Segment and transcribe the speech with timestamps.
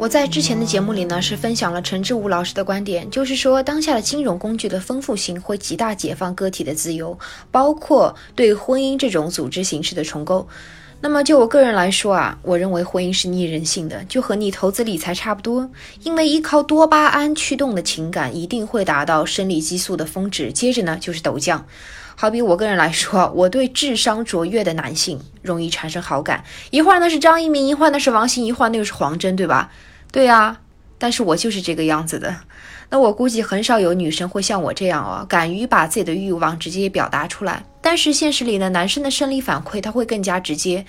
[0.00, 7.18] 我在之前的节目里呢，是分享了陈志武老师的观点，就是说当下的金融工具的丰富性会极大解放个体的自由，
[7.50, 10.48] 包括对婚姻这种组织形式的重构。
[11.00, 15.70] 那么就我个人来说啊，我认为婚姻是逆人性的，就和你投资理财差不多，
[16.02, 21.64] 因为依靠多巴胺驱动的情感一定会达到生理激素的峰值，接着呢就是陡降。
[22.16, 29.70] 好比我个人来说， 我对智商卓越的男性容易产生好感，一会儿呢是张一鸣，一会儿呢是王鑫，一会儿那又是黄峥，对吧？
[30.10, 30.58] 对呀，
[30.98, 32.34] 但是我就是这个样子的。
[32.90, 37.64] 那我估计很少有女生会像我这样哦，敢于把自己的欲望直接表达出来。
[37.82, 40.86] 但是现实里呢，男生的生理反馈他会更加直接。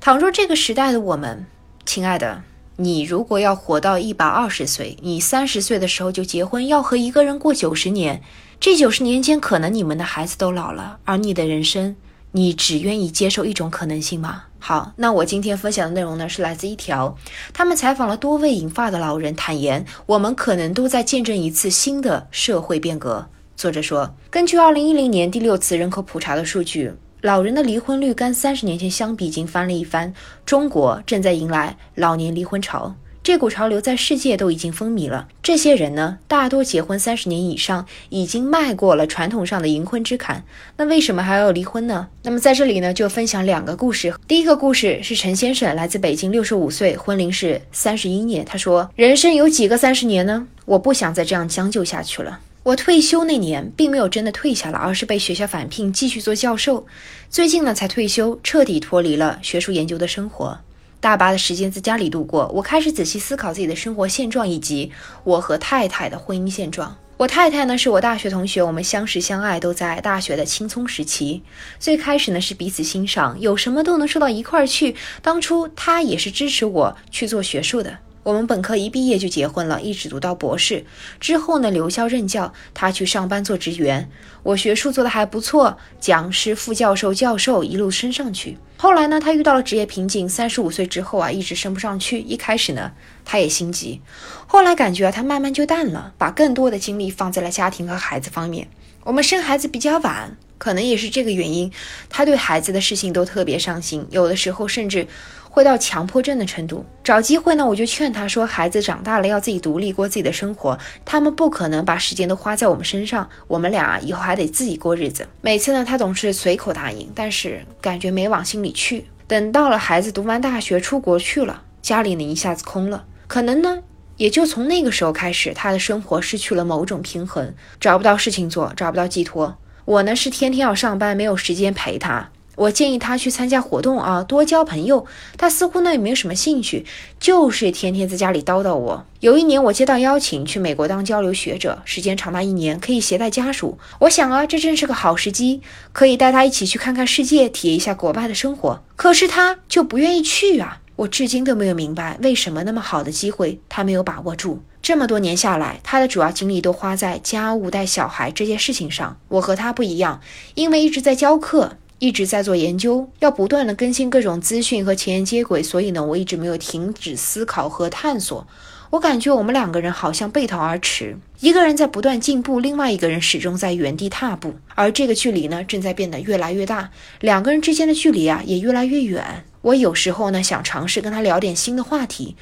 [0.00, 1.46] 倘若这个时代的我们，
[1.84, 2.42] 亲爱的，
[2.76, 8.22] 你如果要活到一百二十岁，你三十岁的时候就结婚，要和一个人过九十年，
[8.58, 11.96] 这九十年间可能你们的孩子都老了，而你的人生，
[12.36, 14.42] 你只愿意接受一种可能性吗？
[14.58, 17.16] 好，那我今天分享的内容呢，是来自一条，
[17.54, 23.26] 他们采访了多位银发的老人，坦言我们可能都在见证一次新的社会变革。
[23.56, 26.92] 作者说，根据二零一零年第六次人口普查的数据，
[27.22, 30.12] 老人的离婚率跟三十年前相比已经翻了一番，
[30.44, 32.94] 中国正在迎来老年离婚潮。
[33.26, 35.26] 这股潮流在世界都已经风靡了。
[35.42, 40.44] 这些人呢，大多结婚三十年以上，已经迈过了传统上的银婚之坎。
[40.76, 42.06] 那为什么还要离婚呢？
[42.22, 44.14] 那么在这里呢，就分享两个故事。
[44.28, 48.44] 第一个故事是陈先生，来自北京，六十五岁，婚龄是三十一年。
[48.44, 50.46] 他说：“人生有几个三十年呢？
[50.64, 52.38] 我不想再这样将就下去了。
[52.62, 56.86] 我退休那年，并没有真的退下来，而是被学校返聘，继续做教授。
[57.28, 60.56] 最近呢，才退休，彻底脱离了学术研究的生活。”
[61.00, 64.90] 大把的时间在家里度过，我开始仔细思考自己的生活现状以及
[65.24, 66.96] 我和太太的婚姻现状。
[67.18, 71.42] 我太太呢是我大学同学，我们相识相爱都在大学的青葱时期。
[71.78, 74.94] 最开始呢是彼此欣赏，有什么都能说到一块儿去。
[75.22, 77.98] 当初她也是支持我去做学术的。
[78.26, 80.84] 我们本科一毕业就结婚了，一直读到博士
[81.20, 84.10] 之后呢，留校任教，他去上班做职员，
[84.42, 88.58] 我学术做的还不错，讲师、副教授、教授一路升上去。
[88.78, 92.18] 后来呢，他遇到了职业瓶颈，三十五岁之后啊，一直升不上去。
[92.18, 92.90] 一开始呢，
[93.24, 94.00] 他也心急，
[94.48, 98.66] 后来感觉啊，他慢慢就淡了，把更多的精力放在了家庭和孩子方面。
[99.04, 101.70] 我们生孩子比较晚，可能也是这个原因，
[102.10, 105.06] 他对孩子的事情都特别上心，有的时候甚至。
[105.56, 106.84] 会到强迫症的程度。
[107.02, 113.26] 找机会呢，我就劝他说：“孩子长大了要自己独立过自己的生活，他们不可能把时间都花在我们身上。
[113.48, 119.06] 我们俩以后还得自己过日子。”每次呢，他总是随口答应，但是感觉没往心里去。
[119.26, 123.06] 等到了孩子读完大学出国去了，家里呢一下子空了。
[123.26, 123.78] 可能呢，
[124.18, 129.56] 也就从那个时候开始，他的生活失去了某种平衡，找不到事情做，找不到寄托。
[129.86, 132.28] 我呢是天天要上班，没有时间陪他。
[132.56, 135.06] 我建议他去参加活动啊，多交朋友。
[135.38, 136.84] 他似乎呢也没有什么兴趣，
[137.20, 139.06] 就是天天在家里叨叨我。
[139.20, 143.78] 有一年我接到邀请去美国当交流学者，时间长达一年，可以携带家属。
[144.00, 145.60] 我想啊，这正是个好时机，
[145.92, 148.82] 可以带他一起去看看世界，体验一下国外的生活。
[148.96, 150.80] 可是他就不愿意去啊！
[150.96, 154.62] 我至今都没有明白为什么那么好的机会他没有把握住。
[154.80, 159.18] 这么多年下来，他的主要精力都花在家务、带小孩这件事情上。
[159.28, 160.22] 我和他不一样，
[160.54, 161.76] 因为一直在教课。
[161.98, 168.46] 一直在做研究，要不断的更新各种资讯和前沿接轨，所以呢，我一直没有停止思考和探索。
[168.90, 176.90] 我感觉我们两个人好像背道而驰，一个人在不断进步，另外一个人始终在原地踏步，而这个距离呢，正在变得越来越大，
[177.20, 179.44] 两个人之间的距离啊，也越来越远。
[179.62, 182.36] 我有时候呢，想尝试跟他聊点新的话题。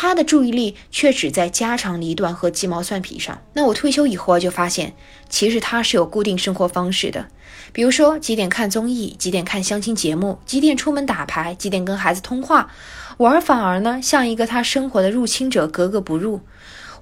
[0.00, 3.36] 他的注意力却只在家长里短和鸡毛蒜皮上。
[3.54, 4.94] 那我退休以后啊就发现，
[5.28, 7.26] 其实他是有固定生活方式的，
[7.72, 12.70] 比如说几点看综艺，几点看相亲节目，几点出门打牌，几点跟孩子通话。
[13.16, 16.42] 我儿反而呢，像一个他生活的入侵者，格格不入。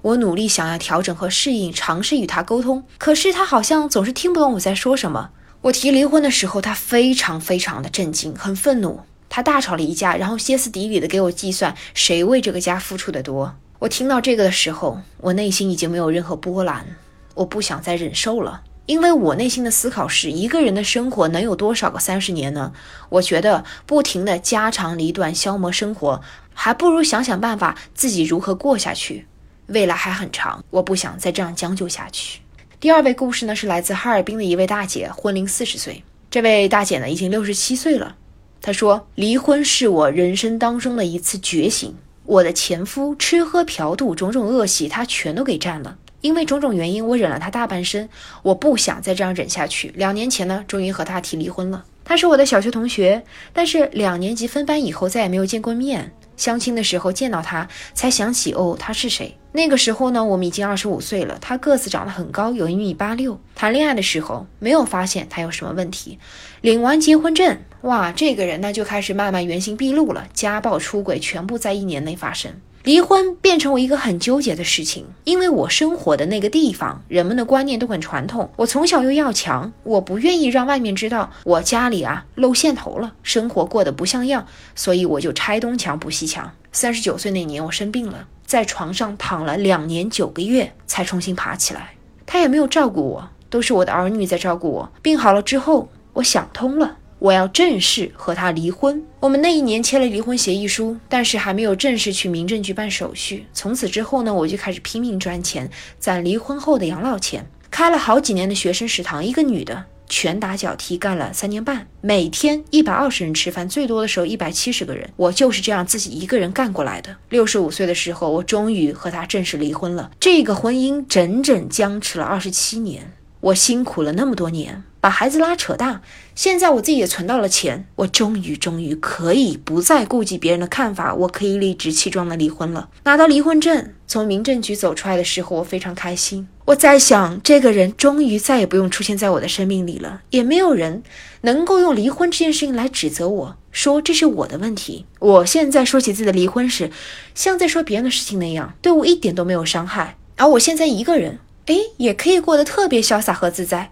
[0.01, 5.29] 我努力想要调整和适应，尝试与他沟通，可是他好像总是听不懂我在说什么。
[5.61, 9.01] 我提离婚的时候，他非常非常的震惊，很愤怒。
[9.29, 13.55] 他大吵了一架，然后歇斯底里的给我计算谁为这个家付出的多。
[13.79, 16.97] 我听到这个的时候，我内心已经没有任何波澜，
[17.35, 22.73] 我不想再忍受了，因为我内心的思考是：一个人的生活能有多少个三十年呢？
[23.09, 26.21] 我觉得不停的家长里短消磨生活，
[26.53, 29.27] 还不如想想办法自己如何过下去。
[29.67, 32.39] 未来还很长，我不想再这样将就下去。
[32.79, 38.15] 第二位故事呢，是来自哈尔滨的一位大姐，婚龄四十岁，这位大姐呢已经六十七岁了。
[38.61, 41.95] 他说：“离婚是我人生当中的一次觉醒。
[42.25, 45.97] 我的前夫吃喝嫖赌种种恶习，他全都给占了。
[46.21, 48.09] 因为种种原因，我忍了他大半生，
[48.41, 49.93] 我不想再这样忍下去。
[49.95, 51.85] 两年前呢，终于和他提离婚了。
[52.03, 53.23] 他是我的小学同学，
[53.53, 59.35] 但是两年级分班以后再也没有见过面。”相亲的时候见到他，才想起哦，他是谁？
[59.51, 61.37] 那个时候呢，我们已经二十五岁了。
[61.41, 63.39] 他个子长得很高，有一米八六。
[63.55, 66.19] 谈恋爱的时候没有发现他有什么问题。
[66.61, 72.51] 领完结婚证，哇，这个人呢就开始慢慢原形毕露了，家暴、出轨全部在一年内发生。
[72.83, 78.49] 离婚变成我一个很纠结的事情，因为我生活的那个地方，人们的观念都很传统。
[78.55, 86.49] 我从小又要强，我不愿意让外面知道我家里啊露线头了，生活过得不像样，所以我就拆东墙补西墙。
[86.71, 91.93] 三十九岁那年，我生病了，在床上躺了两年九个月才重新爬起来。
[92.25, 94.91] 他也没有照顾我，都是我的儿女在照顾我。
[95.01, 96.97] 病好了之后，我想通了。
[97.19, 99.03] 我要正式和他离婚。
[99.19, 103.45] 我们那一年签了离婚协议书，但是还没有正式去民政局办手续。
[103.53, 105.69] 从此之后呢，我就开始拼命赚钱，
[105.99, 109.25] 攒离婚后的养老钱，开了好几年的学生食堂。
[109.25, 115.09] 一个女的拳打脚踢干了三年半，每天一百二十人吃饭，最多的时候一百七十个人。
[115.17, 117.15] 我就是这样自己一个人干过来的。
[117.29, 120.11] 六十五岁的时候，我终于和他正式离婚了。
[120.19, 124.83] 这个婚姻整整僵持了二十七年，我辛苦了那么多年。
[124.99, 126.01] 把孩子拉扯大，
[126.35, 132.89] 现在我自己也存到了钱，我终于终于可以不再顾及别人的看法，我可以理直气壮的离婚了。
[133.05, 136.49] 拿到离婚证，从民政局走出来的时候，我非常开心。
[136.65, 141.03] 我在想，这个人终于再也不用出现在我的生命里了，也没有人
[141.41, 145.05] 能够用离婚这件事情来指责我，说这是我的问题。
[145.19, 146.91] 我现在说起自己的离婚时，
[147.33, 150.17] 像在说别人的事情那样，对我一点都没有伤害。
[150.35, 153.91] 而我现在一个人，哎，也可以过得特别潇洒和自在。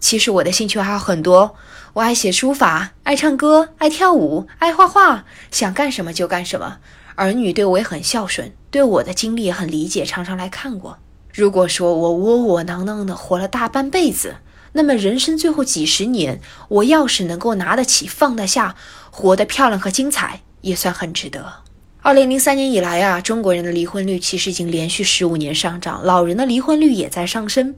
[0.00, 1.54] 其实我的兴趣还有很多，
[1.94, 6.78] 我爱写书法，爱唱歌，爱跳舞，爱画画，想干什么就干什么。
[7.14, 10.98] 儿女对我也很孝顺，对我的经历也很理解，常常来看我。
[11.32, 14.36] 如果说我窝窝囊囊的活了大半辈子，
[14.72, 18.74] 那么人生最后几十年，我要是能够拿得起放得下，
[19.12, 21.62] 活得漂亮和精彩，也算很值得。
[22.04, 27.76] 二零零三年以来啊，中国人的离婚率其实已经连续十五年上涨，老人的离婚率也在上升。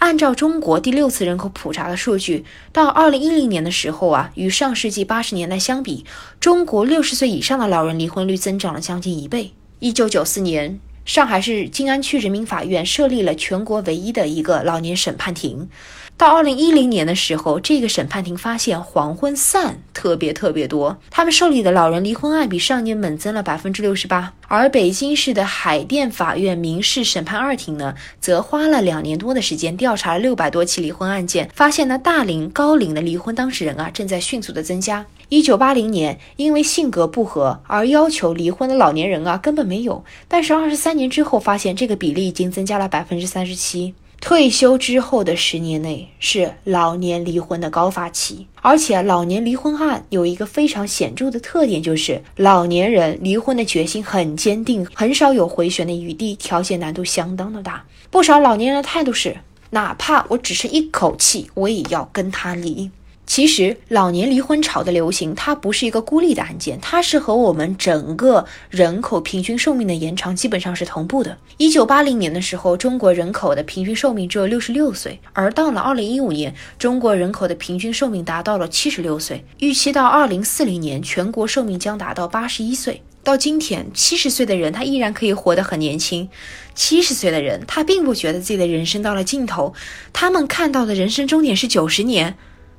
[0.00, 2.44] 按照中国第六次人口普查的数据，
[2.74, 6.04] 到二零一零年的时候啊，与上世纪八十年代相比，
[6.38, 9.52] 中国六十岁以上的老人离婚率增长了将近一倍。
[9.78, 15.70] 一九九四年，上海市静安区人民法院设立了全国唯一的一个老年审判庭。
[16.16, 24.32] 到二零一零年的时候，这个审判庭发现黄昏散特别特别多，他们受理的老人离婚案比上年猛增了百分之六十八。
[24.46, 35.04] 而北京市的海淀法院民事审判二庭呢，则花了两年多的时间调查了六百多起离婚案件，发现呢大龄高龄的离婚当事人啊正在迅速的增加。
[35.30, 43.94] 一九八零年，因为性格不合而要求离婚的老年人啊根本没有，但是二十三年之后发现这个比例已经增加了百分之三十七。
[44.24, 57.84] 退休之后的十年内是老年离婚的高发期，而且老年离婚案有一个非常显著的特点，就是老年人离婚的决心很坚定，很少有回旋的余地，调解难度相当的大。
[58.10, 59.36] 不少老年人的态度是，
[59.68, 62.90] 哪怕我只是一口气，我也要跟他离。
[63.26, 71.38] 其实老年离婚潮的流行，它不是一个孤立的案件，它是和我们整个人口平均寿命的延长基本上是同步的。
[71.56, 83.02] 一九八零年的时候，中国人口的平均寿命只有六十六岁，而到了二零一五年，中国人口的平均寿命达到了七十六岁，预期到二零四零年，全国寿命将达到八十一岁。
[83.22, 86.28] 到今天，七十岁的人他依然可以活得很年轻，
[86.74, 89.72] 七十岁的人他并不觉得自己的人生到了尽头，
[90.12, 92.36] 他们看到的人生终点是九十年。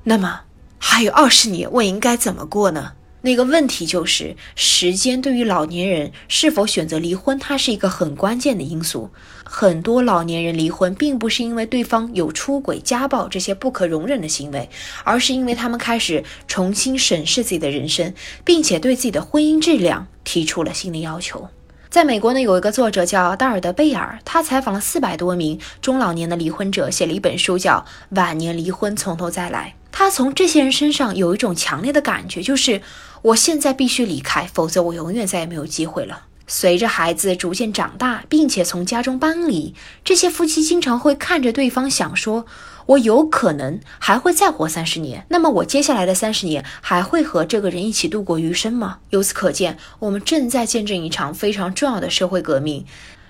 [0.07, 0.41] 那么
[0.77, 2.93] 还有二十年，我应该怎么过呢？
[3.21, 9.09] 那个问题就是，时间对于老年人是否选择离婚，它是一个很关键的因素。
[9.43, 14.69] 很多老年人离婚，并不是因为对方有出轨、家暴这些不可容忍的行为，
[15.03, 21.49] 而是因为他们开始重新审视自己的人生，并且对自己的婚姻质量提出了新的要求。
[21.89, 27.79] 在美国呢，有一个作者叫大尔德贝尔，他采访了四百多名中老年的离婚者，写了一本书，叫
[28.15, 29.73] 《晚年离婚从头再来》。
[29.97, 32.81] 他从这些人身上有一种强烈的感觉，就是
[33.21, 36.23] 我现在必须离开，否则我永远再也没有机会了。
[36.47, 39.73] 随着孩子逐渐长大，并且从家中搬离，
[40.03, 42.45] 这些夫妻经常会看着对方，想说
[42.87, 52.85] ：“我有可能还会再活三十年，那么我接下来的三十年还会和这个人一起度过余生吗？”由此可见，我们正在见证一场非常重要的社会革命。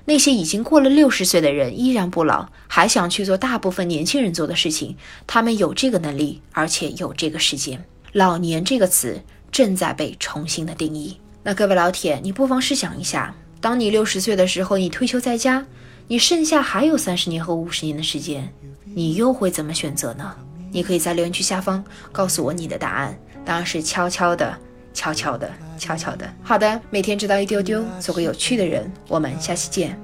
[0.06, 4.96] 那些已经过了六十岁的人依然不老，还想去做大部分年轻人做的事情。
[5.26, 7.84] 他们有这个能力，而且有这个时间。
[8.12, 9.20] 老年这个词
[9.52, 11.20] 正在被重新的定义。
[11.44, 15.66] 那各位老铁，你不妨试想一下，当你六十岁的时候，你退休在家，
[16.08, 20.36] 你剩下还有三十年和五十年的时间，你又会怎么选择呢？
[20.72, 24.58] 你可以在留言区下方告诉我你的答案，当然是悄悄的、
[24.96, 25.48] 悄悄的、
[25.78, 26.28] 悄悄的。
[26.42, 28.90] 好的，每天知道一丢丢，做个有趣的人。
[29.08, 30.00] 我们下期见。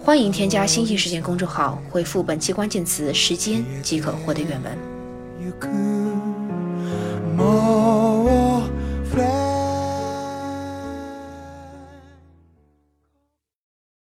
[0.00, 6.07] 欢迎添加“星星时间”公众号，回复本期关键词“时间”即可获得原文。